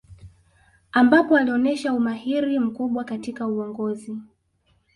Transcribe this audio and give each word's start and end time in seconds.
Ambapo 0.91 1.37
alionesha 1.37 1.93
umahiri 1.93 2.59
mkubwa 2.59 3.03
katika 3.03 3.47
uongozi 3.47 4.17